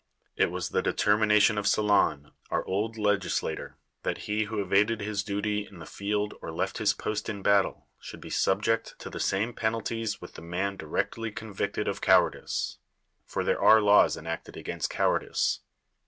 [0.35, 5.67] It was the determination of Solon, our old legislator, that he who evaded his duty
[5.67, 9.53] in the field or left his post in battle should be subject to the same
[9.53, 12.79] 220 ^SCHINES penalties with the man directly convicted of cowardice;
[13.27, 15.59] for there are laws enacted against cowardice.